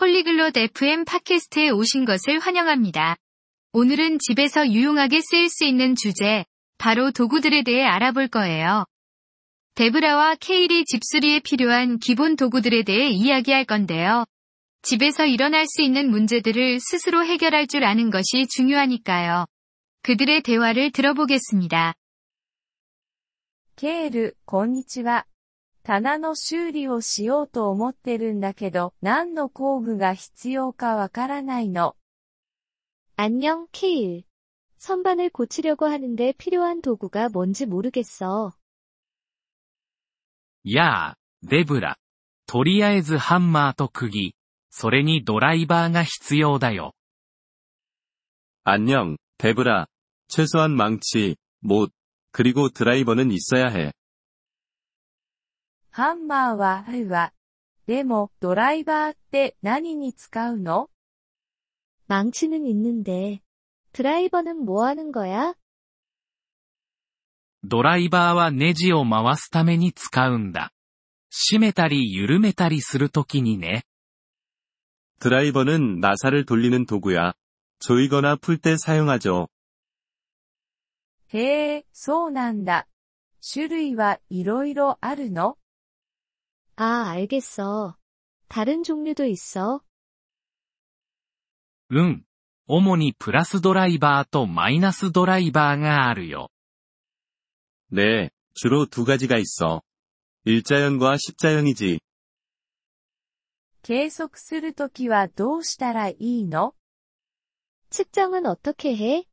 [0.00, 3.16] 폴리글롯 FM 팟캐스트에 오신 것을 환영합니다.
[3.72, 6.44] 오늘은 집에서 유용하게 쓰일 수 있는 주제,
[6.78, 8.84] 바로 도구들에 대해 알아볼 거예요.
[9.74, 14.24] 데브라와 케일이 집수리에 필요한 기본 도구들에 대해 이야기할 건데요.
[14.82, 19.46] 집에서 일어날 수 있는 문제들을 스스로 해결할 줄 아는 것이 중요하니까요.
[20.02, 21.94] 그들의 대화를 들어보겠습니다.
[23.76, 25.26] ケール、こんにちは。
[25.82, 31.94] 棚の修理をしようと思ってるんだけど、何の工具が必要かわからないの。
[33.16, 34.24] 안녕, 케일.
[34.78, 38.52] 선반을 고치려고 하는데 필요한 도구가 뭔지 모르겠어.
[40.64, 41.96] やあ、デブラ。
[42.46, 44.34] とりあえずハンマーと釘、
[44.70, 46.92] それにドライバーが必要だよ。
[48.64, 49.86] 안녕, 데브라.
[50.28, 51.92] 최소한 망치, 못,
[52.32, 53.92] 그리고 드라이버는 있어야 해.
[55.90, 57.32] ハンマーはあるわ。
[57.86, 60.88] でも、ドライバーって何に使うの
[62.08, 63.40] 망치는 있는데.
[63.92, 65.54] 드라이버는 뭐 하는 거야?
[67.62, 70.72] ドライバーはネジを回すために使うんだ。
[71.32, 73.82] 締めたり緩めたりするときにね。
[75.20, 77.32] 드라이버는 나사를 돌리는 도구야.
[77.80, 79.48] 조이거나 풀 때 사용하죠.
[81.28, 82.86] へえ、そうなんだ。
[83.42, 85.56] 種類はいろいろあるの
[86.76, 87.96] 아, 알겠어.
[88.48, 89.80] 다른 종류도 있어.
[91.90, 92.24] うん。
[92.68, 96.50] 主にプラスドライバーとマイナスドライバーがあるよ。
[97.92, 99.82] 네, 주로 두 가지가 있어.
[100.44, 102.00] 일자형과 십자형이지.
[103.82, 106.74] 計測するときはどうしたらいいの
[107.90, 109.26] 측정은 어떻게 해?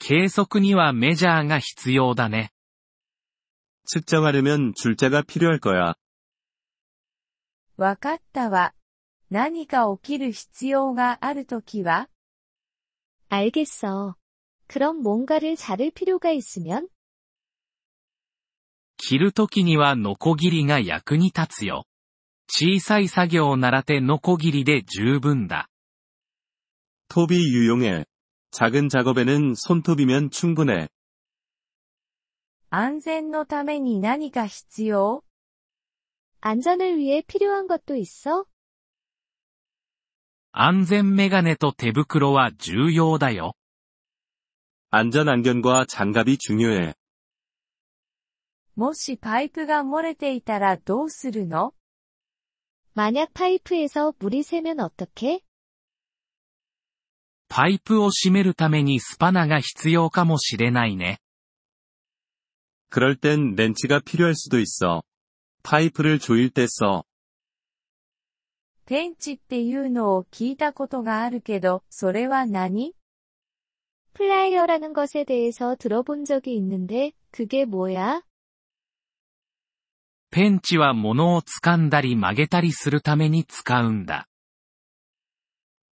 [0.00, 2.50] 計測にはメジャーが必要だね。
[3.86, 5.94] 측정하려면 줄자가 필요할 거야.
[7.76, 8.74] わかったわ。
[9.30, 12.08] 何か起きる必要があるときは
[13.28, 14.16] 알겠어.
[14.66, 16.88] 그럼 뭔가를 자를 필요가 있으면?
[18.98, 21.84] 切るときにはノコギリが役に立つよ。
[22.48, 25.68] 小さい作業ならてノコギリで十分だ。
[27.08, 28.04] 톱이 유용해.
[28.50, 30.88] 작은 작업에는 손톱이면 충분해.
[32.74, 35.24] 安全のために何か必要
[36.40, 38.46] 안전을 위해 필요한 것도 있어?
[40.52, 43.54] 安全メガネと手袋は重要だよ。
[44.90, 46.94] 안전 안경과 장갑이 중요해.
[48.74, 51.74] もしパイプが漏れていたらどうするの
[52.94, 55.42] 만약 파이프에서 물이 새면 어떡해?
[57.48, 61.20] パイプを閉めるためにスパナが必要かもしれないね。
[62.94, 65.02] 그럴 땐 렌치가 필요할 수도 있어.
[65.62, 67.04] 파이프를 조일 때 써.
[68.86, 72.92] ペンチっていうのを聞いたことがあるけど、それは何
[74.14, 78.22] 플라이어라는 것에 대해서 들어본 적이 있는데, 그게 뭐야?
[80.32, 84.26] ペンチは物を掴んだり曲げたりするために使うんだ。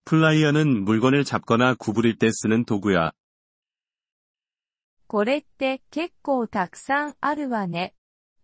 [0.06, 3.12] 플라이어는 물건을 잡거나 구부릴 때 쓰는 도구야.
[5.10, 7.94] これって結構たくさんあるわね。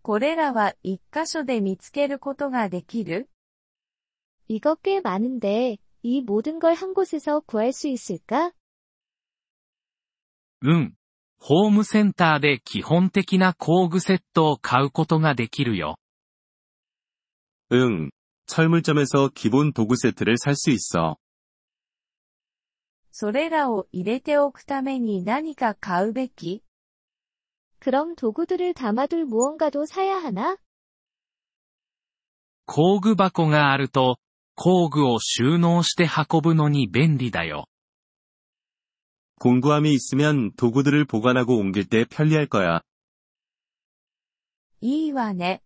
[0.02, 3.30] これらは一箇所で見つけることができる
[4.48, 8.52] 이거 꽤 많은데, 이 모든 걸 한 곳에서 구할 수 있을까?
[10.62, 10.96] うん。
[11.40, 15.98] ホームセンターで基本的な工具セットを買うことができるよ。
[17.72, 18.12] 응.
[18.46, 21.18] 철물점에서 기본 도구 세트를 살 수 있어.
[23.16, 26.64] それらを入れておくために何か買うべき
[27.80, 30.58] 그럼 도구들을 담아둘 무언가도 사야 하나?
[32.68, 34.18] 工具箱があると、
[34.56, 37.66] 工具を収納して運ぶのに便利だよ。
[39.40, 42.82] 공구함이 있으면 도구들을 보관하고 옮길 때 편리할 거야.
[44.82, 45.64] いいわね。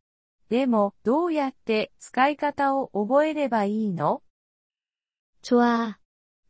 [0.49, 4.21] でも、どうやって使い方を覚えればいいの
[5.41, 5.97] 좋아.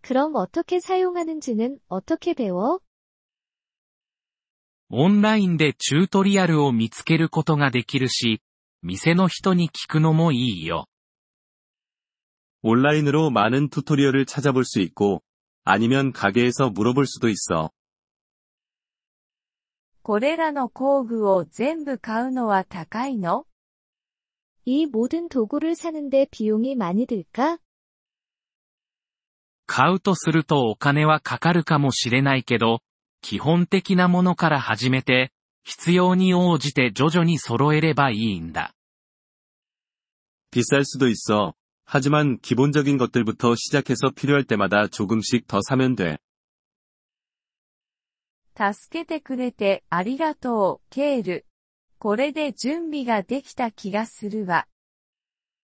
[0.02, 2.80] 그럼 어떻게 사용하는지는 어떻게 배워?
[4.90, 8.42] オンラインでチュートリアルを見つけることができるし、
[8.84, 10.86] 店の人に聞くのもいいよ。
[12.62, 15.24] 온라인으로 많은 튜토리얼을 찾아볼 수 있고,
[15.64, 17.72] 아니면 가게에서 물어볼 수도 있어.
[20.04, 23.46] これらの工具を全部買うのは高いの
[24.64, 27.58] 이 모든 도구를 사는데 비용이 많이 들까?
[29.70, 32.82] 買うとするとお金はかかるかもしれないけど、
[33.22, 35.32] 基本的なものから始めて、
[35.64, 38.74] 必要に応じて徐々に揃えればいいんだ。
[40.52, 41.54] 비쌀 수도 있어.
[41.86, 46.18] 하지만 기본적인 것들부터 시작해서 필요할 때마다 조금씩 더 사면 돼.
[48.56, 51.46] 助けてくれてありがとう、ケール。
[52.00, 54.66] これで準備ができた気がするわ。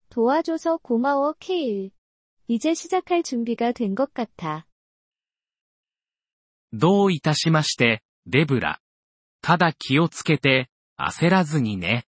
[0.08, 1.92] 도와줘서 고마워, 케일.
[2.48, 4.66] 이제 시작할 준비가 된 것 같아.
[6.72, 8.80] どういたしまして、デブラ。
[9.42, 10.68] ただ気をつけて、
[10.98, 12.04] 焦らずにね。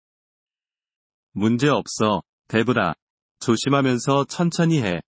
[1.33, 2.95] 문제 없어, 데브라.
[3.39, 5.01] 조심하면서 천천히 해.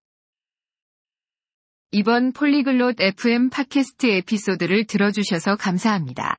[1.92, 6.38] 이번 폴리글롯 FM 팟캐스트 에피소드를 들어주셔서 감사합니다.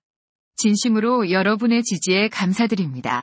[0.56, 3.22] 진심으로 여러분의 지지에 감사드립니다.